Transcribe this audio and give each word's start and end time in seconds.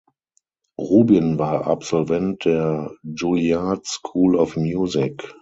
Rubin 0.79 1.37
war 1.37 1.67
Absolvent 1.67 2.45
der 2.45 2.95
Juilliard 3.03 3.85
School 3.85 4.35
of 4.35 4.55
Music. 4.57 5.31